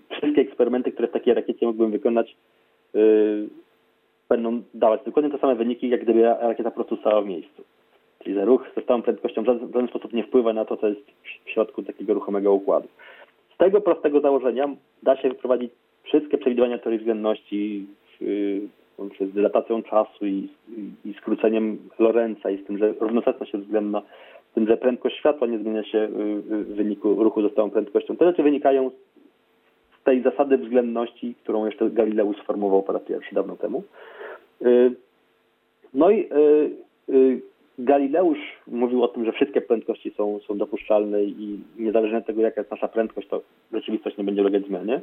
wszystkie 0.10 0.42
eksperymenty, 0.42 0.92
które 0.92 1.08
w 1.08 1.12
takiej 1.12 1.34
rakiecie 1.34 1.66
mógłbym 1.66 1.92
wykonać, 1.92 2.36
yy, 2.94 3.50
będą 4.30 4.62
dawać 4.74 5.02
dokładnie 5.06 5.32
te 5.32 5.38
same 5.38 5.56
wyniki, 5.56 5.90
jak 5.90 6.04
gdyby 6.04 6.24
rakieta 6.24 6.72
po 6.72 6.76
prostu 6.76 6.98
stała 6.98 7.22
w 7.22 7.28
miejscu. 7.28 7.64
Czyli 8.26 8.36
że 8.36 8.46
ruch 8.46 8.66
ze 8.76 8.82
stałą 8.82 9.02
prędkością 9.02 9.44
w 9.44 9.46
żaden, 9.46 9.88
sposób 9.88 10.14
nie 10.14 10.24
wpływa 10.24 10.54
na 10.54 10.66
to, 10.66 10.78
co 10.78 10.88
jest 10.88 11.02
w 11.46 11.50
środku 11.50 11.84
takiego 11.84 12.14
ruchomego 12.14 12.54
układu. 12.54 12.88
Z 13.56 13.58
tego 13.58 13.82
prostego 13.82 14.22
założenia 14.22 14.70
da 15.04 15.18
się 15.18 15.30
wyprowadzić 15.30 15.72
wszystkie 16.04 16.38
przewidywania 16.38 16.78
teorii 16.78 17.00
względności 17.00 17.86
yy, 18.22 18.62
z 19.20 19.34
dylatacją 19.34 19.84
czasu 19.84 20.26
i, 20.26 20.50
i, 20.70 21.10
i 21.10 21.14
skróceniem 21.14 21.78
Lorenza 22.00 22.50
i 22.50 22.64
z 22.64 22.66
tym, 22.66 22.78
że 22.78 22.94
równoczesność 23.00 23.54
jest 23.54 23.66
względna 23.66 24.02
tym, 24.56 24.68
że 24.68 24.78
prędkość 24.78 25.18
światła 25.18 25.48
nie 25.48 25.60
zmienia 25.60 25.84
się 25.84 26.08
w 26.12 26.76
wyniku 26.76 27.24
ruchu 27.24 27.42
ze 27.42 27.50
stałą 27.50 27.70
prędkością. 27.70 28.18
Te 28.18 28.26
rzeczy 28.26 28.44
wynikają 28.44 28.92
z 30.02 30.04
tej 30.04 30.22
zasady 30.22 30.58
względności, 30.58 31.36
którą 31.44 31.66
jeszcze 31.66 31.90
Galileusz 31.90 32.38
sformułował 32.38 32.84
po 32.84 32.94
raz 32.94 33.04
pierwszy 33.04 33.36
dawno 33.36 33.56
temu. 33.56 33.84
Y, 34.62 34.92
no 35.94 36.12
i 36.12 36.30
Galileusz 37.80 38.40
mówił 38.68 39.04
o 39.04 39.08
tym, 39.08 39.26
że 39.26 39.32
wszystkie 39.32 39.62
prędkości 39.62 40.12
są, 40.18 40.40
są 40.40 40.58
dopuszczalne 40.58 41.24
i 41.24 41.60
niezależnie 41.80 42.18
od 42.18 42.26
tego, 42.26 42.42
jaka 42.42 42.62
jest 42.62 42.72
nasza 42.72 42.88
prędkość, 42.88 43.28
to 43.28 43.42
rzeczywistość 43.74 44.18
nie 44.18 44.24
będzie 44.24 44.42
ulegać 44.42 44.66
zmianie. 44.66 45.02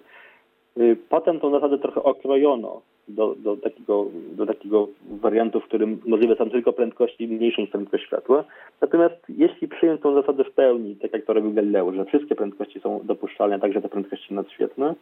Potem 1.09 1.41
tą 1.41 1.51
zasadę 1.51 1.79
trochę 1.79 2.03
okrojono 2.03 2.81
do, 3.09 3.35
do, 3.39 3.57
takiego, 3.57 4.07
do 4.33 4.47
takiego 4.47 4.89
wariantu, 5.11 5.61
w 5.61 5.65
którym 5.65 6.01
możliwe 6.07 6.37
są 6.37 6.51
tylko 6.51 6.73
prędkości 6.73 7.29
mniejsze 7.29 7.63
niż 7.63 7.71
prędkość 7.71 8.05
światła. 8.05 8.45
Natomiast 8.81 9.15
jeśli 9.29 9.69
przyjąć 9.69 10.01
tą 10.01 10.15
zasadę 10.15 10.45
w 10.45 10.53
pełni, 10.53 10.97
tak 10.97 11.13
jak 11.13 11.25
to 11.25 11.33
robił 11.33 11.53
Galileo, 11.53 11.93
że 11.93 12.05
wszystkie 12.05 12.35
prędkości 12.35 12.81
są 12.81 13.01
dopuszczalne, 13.05 13.61
także 13.61 13.83
te 13.83 13.89
prędkości 13.89 14.35
nadświetne, 14.35 14.95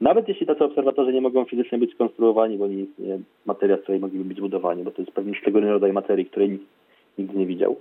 nawet 0.00 0.28
jeśli 0.28 0.46
tacy 0.46 0.64
obserwatorzy 0.64 1.12
nie 1.12 1.20
mogą 1.20 1.44
fizycznie 1.44 1.78
być 1.78 1.94
skonstruowani, 1.94 2.58
bo 2.58 2.66
nie 2.66 2.82
istnieje 2.82 3.18
materia, 3.46 3.76
z 3.76 3.80
której 3.80 4.00
mogliby 4.00 4.24
być 4.24 4.40
budowani, 4.40 4.82
bo 4.82 4.90
to 4.90 5.02
jest 5.02 5.12
pewien 5.12 5.34
szczególny 5.34 5.70
rodzaj 5.70 5.92
materii, 5.92 6.26
której 6.26 6.58
nigdy 7.18 7.38
nie 7.38 7.46
widział, 7.46 7.76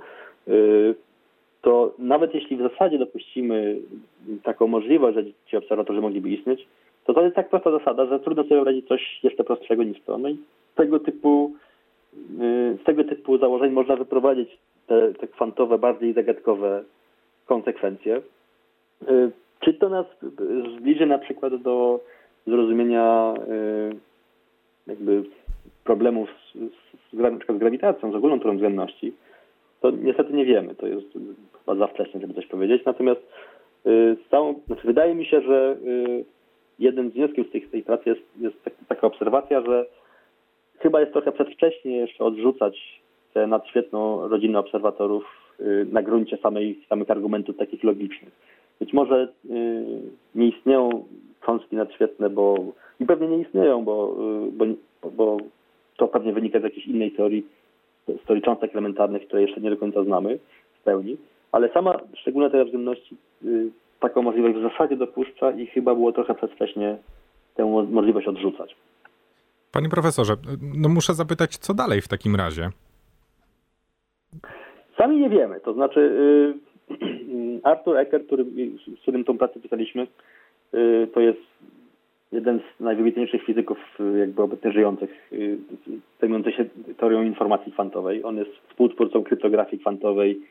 yy, 0.47 0.95
to 1.61 1.93
nawet 1.99 2.33
jeśli 2.33 2.57
w 2.57 2.61
zasadzie 2.61 2.97
dopuścimy 2.97 3.77
taką 4.43 4.67
możliwość, 4.67 5.17
że 5.17 5.23
ci 5.45 5.57
obserwatorzy 5.57 6.01
mogliby 6.01 6.29
istnieć, 6.29 6.67
to 7.05 7.13
to 7.13 7.23
jest 7.23 7.35
tak 7.35 7.49
prosta 7.49 7.71
zasada, 7.71 8.05
że 8.05 8.19
trudno 8.19 8.43
sobie 8.43 8.55
wyobrazić 8.55 8.87
coś 8.87 9.19
jeszcze 9.23 9.43
prostszego 9.43 9.83
niż 9.83 10.01
to. 10.01 10.17
No 10.17 10.29
i 10.29 10.37
tego 10.75 10.99
typu, 10.99 11.51
y, 12.13 12.77
z 12.81 12.83
tego 12.83 13.03
typu 13.03 13.37
założeń 13.37 13.71
można 13.71 13.95
wyprowadzić 13.95 14.49
te, 14.87 15.13
te 15.13 15.27
kwantowe, 15.27 15.77
bardziej 15.77 16.13
zagadkowe 16.13 16.83
konsekwencje. 17.45 18.21
Y, 19.09 19.31
czy 19.59 19.73
to 19.73 19.89
nas 19.89 20.05
zbliży 20.77 21.05
na 21.05 21.17
przykład 21.17 21.55
do 21.55 21.99
zrozumienia 22.47 23.33
y, 23.33 23.95
jakby 24.87 25.23
problemów 25.83 26.29
z, 26.29 26.53
z, 26.53 27.37
przykład 27.37 27.57
z 27.57 27.59
grawitacją, 27.59 28.11
z 28.11 28.15
ogólną 28.15 28.39
teorią 28.39 28.55
względności, 28.55 29.13
to 29.81 29.91
niestety 29.91 30.33
nie 30.33 30.45
wiemy. 30.45 30.75
To 30.75 30.87
jest 30.87 31.07
chyba 31.59 31.75
za 31.75 31.87
wcześnie, 31.87 32.21
żeby 32.21 32.33
coś 32.33 32.47
powiedzieć. 32.47 32.85
Natomiast 32.85 33.21
z 33.85 34.29
całą, 34.31 34.53
znaczy 34.67 34.87
wydaje 34.87 35.15
mi 35.15 35.25
się, 35.25 35.41
że 35.41 35.77
jednym 36.79 37.09
z 37.09 37.13
wniosków 37.13 37.47
z 37.47 37.51
tej, 37.51 37.61
tej 37.61 37.83
pracy 37.83 38.09
jest, 38.09 38.21
jest 38.39 38.63
tak, 38.63 38.73
taka 38.87 39.07
obserwacja, 39.07 39.61
że 39.61 39.85
chyba 40.79 40.99
jest 40.99 41.13
trochę 41.13 41.31
przedwcześnie 41.31 41.97
jeszcze 41.97 42.25
odrzucać 42.25 43.01
tę 43.33 43.47
nadświetną 43.47 44.27
rodzinę 44.27 44.59
obserwatorów 44.59 45.23
y, 45.59 45.87
na 45.91 46.01
gruncie 46.01 46.37
samej, 46.37 46.79
samych 46.89 47.11
argumentów 47.11 47.57
takich 47.57 47.83
logicznych. 47.83 48.33
Być 48.79 48.93
może 48.93 49.27
y, 49.45 49.49
nie 50.35 50.47
istnieją 50.47 50.89
cząstki 51.45 51.75
nadświetne, 51.75 52.29
bo 52.29 52.57
i 52.99 53.05
pewnie 53.05 53.27
nie 53.27 53.37
istnieją, 53.37 53.83
bo, 53.83 54.15
y, 54.47 54.51
bo, 54.51 54.65
bo 55.11 55.37
pewnie 56.23 56.33
wynika 56.33 56.59
z 56.59 56.63
jakiejś 56.63 56.87
innej 56.87 57.11
teorii, 57.11 57.47
z 58.07 58.25
teorii 58.25 58.43
cząstek 58.43 58.71
elementarnych, 58.71 59.27
które 59.27 59.41
jeszcze 59.41 59.61
nie 59.61 59.69
do 59.69 59.77
końca 59.77 60.03
znamy 60.03 60.39
w 60.79 60.83
pełni, 60.83 61.17
ale 61.51 61.69
sama 61.69 61.99
szczególna 62.13 62.49
teoria 62.49 62.65
względności 62.65 63.17
taką 63.99 64.21
możliwość 64.21 64.57
w 64.57 64.61
zasadzie 64.61 64.95
dopuszcza 64.95 65.51
i 65.51 65.67
chyba 65.67 65.95
było 65.95 66.11
trochę 66.11 66.35
przedwcześnie 66.35 66.97
tę 67.55 67.85
możliwość 67.91 68.27
odrzucać. 68.27 68.75
Panie 69.71 69.89
profesorze, 69.89 70.33
no 70.75 70.89
muszę 70.89 71.13
zapytać, 71.13 71.57
co 71.57 71.73
dalej 71.73 72.01
w 72.01 72.07
takim 72.07 72.35
razie? 72.35 72.69
Sami 74.97 75.17
nie 75.17 75.29
wiemy. 75.29 75.59
To 75.59 75.73
znaczy, 75.73 75.99
y, 77.59 77.63
Arthur 77.71 77.97
Eckert, 77.97 78.25
który, 78.25 78.45
z 78.97 79.01
którym 79.01 79.23
tą 79.23 79.37
pracę 79.37 79.59
pisaliśmy, 79.59 80.07
y, 80.73 81.07
to 81.13 81.19
jest 81.19 81.41
jeden 82.31 82.59
z 82.59 82.79
najwybitniejszych 82.79 83.43
fizyków 83.43 83.77
y, 83.99 84.19
jakby 84.19 84.41
obecnie 84.41 84.71
żyjących, 84.71 85.29
zajmujący 86.23 86.51
się 86.51 86.65
teorią 86.97 87.23
informacji 87.23 87.71
kwantowej. 87.71 88.23
On 88.23 88.37
jest 88.37 88.51
współtwórcą 88.69 89.23
kryptografii 89.23 89.79
kwantowej 89.79 90.41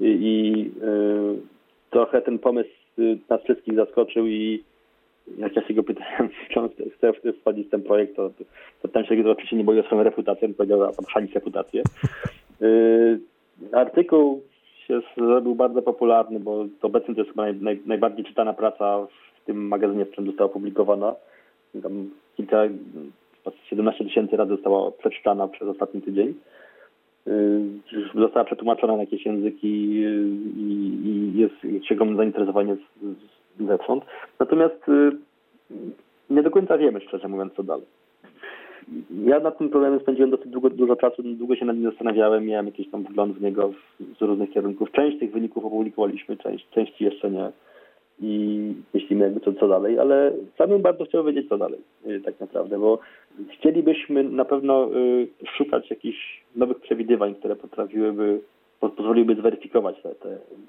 i, 0.00 0.18
i 0.20 0.70
trochę 1.90 2.22
ten 2.22 2.38
pomysł 2.38 2.70
Y, 3.00 3.18
nas 3.28 3.42
wszystkich 3.42 3.74
zaskoczył 3.74 4.26
i 4.26 4.64
jak 5.38 5.56
ja 5.56 5.68
się 5.68 5.74
go 5.74 5.82
pytałem, 5.82 6.28
czy 6.50 6.60
on 6.60 6.68
chce 6.96 7.32
wchodzić 7.32 7.66
w 7.66 7.70
ten 7.70 7.82
projekt, 7.82 8.16
to, 8.16 8.30
to 8.82 8.88
tam 8.88 9.04
się 9.04 9.16
go 9.16 9.30
oczywiście 9.30 9.56
nie 9.56 9.64
boi 9.64 9.80
o 9.80 9.82
swoją 9.82 10.02
reputację, 10.02 10.48
on 10.48 10.54
powiedział, 10.54 10.82
a 10.82 10.92
pan 10.92 11.04
chrzanić 11.06 11.34
reputację. 11.34 11.82
Yy, 12.60 13.20
artykuł 13.72 14.42
się 14.86 15.00
zrobił 15.16 15.54
bardzo 15.54 15.82
popularny, 15.82 16.40
bo 16.40 16.64
to 16.80 16.86
obecnie 16.86 17.14
to 17.14 17.20
jest 17.20 17.30
chyba 17.30 17.42
naj, 17.42 17.54
naj, 17.54 17.80
najbardziej 17.86 18.24
czytana 18.24 18.52
praca 18.52 19.06
w 19.42 19.46
tym 19.46 19.68
magazynie, 19.68 20.04
w 20.04 20.10
którym 20.10 20.30
została 20.30 20.50
opublikowana. 20.50 21.14
Tam 21.82 22.10
kilka, 22.36 22.62
17 23.70 24.04
tysięcy 24.04 24.36
razy 24.36 24.50
została 24.50 24.90
przeczytana 24.90 25.48
przez 25.48 25.68
ostatni 25.68 26.02
tydzień. 26.02 26.34
Y, 27.28 28.20
została 28.20 28.44
przetłumaczona 28.44 28.96
na 28.96 29.00
jakieś 29.00 29.26
języki 29.26 30.04
y, 30.04 30.28
i, 30.56 31.32
jest 31.34 31.92
ogromne 31.92 32.16
zainteresowanie 32.16 32.76
zewsząd. 33.60 34.04
Natomiast 34.40 34.88
y, 34.88 35.10
nie 36.30 36.42
do 36.42 36.50
końca 36.50 36.78
wiemy, 36.78 37.00
szczerze 37.00 37.28
mówiąc, 37.28 37.52
co 37.54 37.62
dalej. 37.62 37.86
Ja 39.24 39.40
nad 39.40 39.58
tym 39.58 39.70
problemem 39.70 40.00
spędziłem 40.00 40.30
dosyć 40.30 40.48
długo, 40.48 40.70
dużo 40.70 40.96
czasu, 40.96 41.22
długo 41.22 41.56
się 41.56 41.64
nad 41.64 41.76
nim 41.76 41.90
zastanawiałem, 41.90 42.46
miałem 42.46 42.66
jakiś 42.66 42.90
tam 42.90 43.02
wgląd 43.02 43.38
w 43.38 43.42
niego 43.42 43.72
z 44.18 44.22
różnych 44.22 44.50
kierunków. 44.50 44.92
Część 44.92 45.18
tych 45.18 45.32
wyników 45.32 45.64
opublikowaliśmy, 45.64 46.36
część, 46.36 46.68
części 46.70 47.04
jeszcze 47.04 47.30
nie 47.30 47.52
i 48.20 48.74
myślimy 48.94 49.24
jakby 49.24 49.40
co, 49.40 49.52
co 49.52 49.68
dalej, 49.68 49.98
ale 49.98 50.32
sam 50.58 50.70
bym 50.70 50.82
bardzo 50.82 51.04
chciał 51.04 51.24
wiedzieć 51.24 51.48
co 51.48 51.58
dalej 51.58 51.80
tak 52.24 52.40
naprawdę, 52.40 52.78
bo 52.78 52.98
chcielibyśmy 53.52 54.24
na 54.24 54.44
pewno 54.44 54.88
szukać 55.56 55.90
jakichś 55.90 56.42
nowych 56.56 56.80
przewidywań, 56.80 57.34
które 57.34 57.56
potrafiłyby, 57.56 58.40
pozwoliłyby 58.80 59.40
zweryfikować 59.40 60.02
te, 60.02 60.14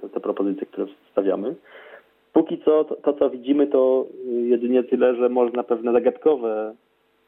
te, 0.01 0.09
te 0.09 0.19
propozycje, 0.19 0.65
które 0.65 0.87
stawiamy. 1.11 1.55
Póki 2.33 2.57
co, 2.65 2.83
to, 2.83 2.95
to, 2.95 3.13
co 3.13 3.29
widzimy, 3.29 3.67
to 3.67 4.05
jedynie 4.43 4.83
tyle, 4.83 5.15
że 5.15 5.29
można 5.29 5.63
pewne 5.63 5.91
zagadkowe 5.91 6.75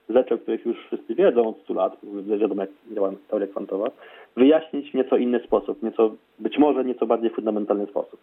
rzeczy, 0.09 0.33
o 0.33 0.37
których 0.37 0.65
już 0.65 0.77
wszyscy 0.85 1.15
wiedzą 1.15 1.49
od 1.49 1.57
100 1.57 1.73
lat, 1.73 1.97
wiadomo 2.39 2.61
jak 2.61 2.71
działa 2.95 3.11
teoria 3.29 3.47
kwantowa, 3.47 3.91
wyjaśnić 4.37 4.91
w 4.91 4.93
nieco 4.93 5.17
inny 5.17 5.39
sposób, 5.39 5.83
nieco, 5.83 6.11
być 6.39 6.57
może 6.57 6.85
nieco 6.85 7.05
bardziej 7.05 7.29
fundamentalny 7.29 7.85
sposób. 7.87 8.19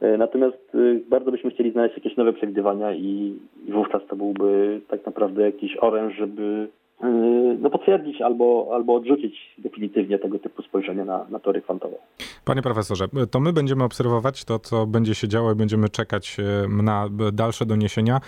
E, 0.00 0.18
natomiast 0.18 0.74
e, 0.74 0.78
bardzo 1.10 1.30
byśmy 1.30 1.50
chcieli 1.50 1.70
znaleźć 1.70 1.96
jakieś 1.96 2.16
nowe 2.16 2.32
przewidywania 2.32 2.94
i, 2.94 3.38
i 3.66 3.72
wówczas 3.72 4.02
to 4.08 4.16
byłby 4.16 4.80
tak 4.88 5.06
naprawdę 5.06 5.42
jakiś 5.42 5.76
oręż, 5.80 6.16
żeby 6.16 6.68
no, 7.60 7.70
potwierdzić 7.70 8.20
albo, 8.20 8.70
albo 8.72 8.94
odrzucić 8.94 9.34
definitywnie 9.58 10.18
tego 10.18 10.38
typu 10.38 10.62
spojrzenie 10.62 11.04
na, 11.04 11.26
na 11.30 11.38
teorię 11.38 11.62
kwantową. 11.62 11.96
Panie 12.44 12.62
profesorze, 12.62 13.08
to 13.30 13.40
my 13.40 13.52
będziemy 13.52 13.84
obserwować 13.84 14.44
to, 14.44 14.58
co 14.58 14.86
będzie 14.86 15.14
się 15.14 15.28
działo 15.28 15.52
i 15.52 15.54
będziemy 15.54 15.88
czekać 15.88 16.36
na 16.82 17.08
dalsze 17.32 17.66
doniesienia. 17.66 18.20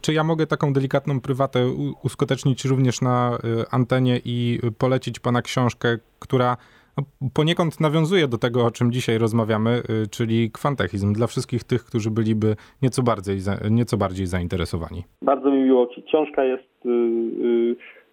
Czy 0.00 0.12
ja 0.12 0.24
mogę 0.24 0.46
taką 0.46 0.72
delikatną 0.72 1.20
prywatę 1.20 1.66
uskutecznić 2.04 2.64
również 2.64 3.00
na 3.00 3.38
antenie 3.70 4.20
i 4.24 4.60
polecić 4.78 5.20
pana 5.20 5.42
książkę, 5.42 5.98
która 6.18 6.56
no, 6.96 7.04
poniekąd 7.34 7.80
nawiązuje 7.80 8.28
do 8.28 8.38
tego, 8.38 8.66
o 8.66 8.70
czym 8.70 8.92
dzisiaj 8.92 9.18
rozmawiamy, 9.18 9.82
czyli 10.10 10.50
kwantechizm 10.50 11.12
dla 11.12 11.26
wszystkich 11.26 11.64
tych, 11.64 11.84
którzy 11.84 12.10
byliby 12.10 12.56
nieco 12.82 13.02
bardziej, 13.02 13.38
nieco 13.70 13.96
bardziej 13.96 14.26
zainteresowani. 14.26 15.04
Bardzo 15.22 15.50
mi 15.50 15.62
miło. 15.62 15.88
Książka 16.06 16.44
jest, 16.44 16.68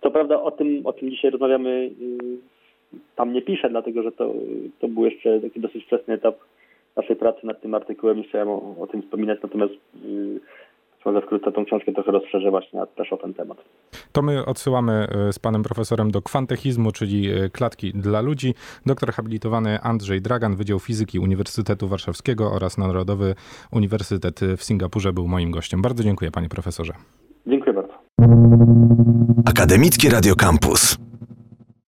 co 0.03 0.11
prawda 0.11 0.41
o 0.41 0.51
tym, 0.51 0.81
o 0.85 0.93
czym 0.93 1.09
dzisiaj 1.11 1.31
rozmawiamy, 1.31 1.89
tam 3.15 3.33
nie 3.33 3.41
piszę, 3.41 3.69
dlatego 3.69 4.03
że 4.03 4.11
to, 4.11 4.33
to 4.79 4.87
był 4.87 5.05
jeszcze 5.05 5.39
taki 5.39 5.59
dosyć 5.59 5.85
wczesny 5.85 6.13
etap 6.13 6.35
naszej 6.95 7.15
pracy 7.15 7.47
nad 7.47 7.61
tym 7.61 7.73
artykułem 7.73 8.19
i 8.19 8.23
chciałem 8.23 8.49
o, 8.49 8.75
o 8.79 8.87
tym 8.87 9.01
wspominać, 9.01 9.39
natomiast 9.43 9.73
mogę 11.05 11.21
wkrótce 11.21 11.51
tą 11.51 11.65
książkę 11.65 11.93
trochę 11.93 12.11
rozszerzywać 12.11 12.71
też 12.95 13.13
o 13.13 13.17
ten 13.17 13.33
temat. 13.33 13.57
To 14.11 14.21
my 14.21 14.45
odsyłamy 14.45 14.93
e, 14.93 15.33
z 15.33 15.39
panem 15.39 15.63
profesorem 15.63 16.11
do 16.11 16.21
kwantechizmu, 16.21 16.91
czyli 16.91 17.27
klatki 17.53 17.91
dla 17.91 18.21
ludzi. 18.21 18.53
Doktor 18.85 19.11
habilitowany 19.11 19.79
Andrzej 19.83 20.21
Dragan, 20.21 20.55
Wydział 20.55 20.79
Fizyki 20.79 21.19
Uniwersytetu 21.19 21.87
Warszawskiego 21.87 22.51
oraz 22.55 22.77
Narodowy 22.77 23.35
Uniwersytet 23.71 24.39
w 24.57 24.63
Singapurze 24.63 25.13
był 25.13 25.27
moim 25.27 25.51
gościem. 25.51 25.81
Bardzo 25.81 26.03
dziękuję 26.03 26.31
panie 26.31 26.49
profesorze. 26.49 26.93
Dziękuję 27.47 27.73
bardzo. 27.73 27.93
Akademickie 29.45 30.09
Radio 30.09 30.35
Campus. 30.35 31.02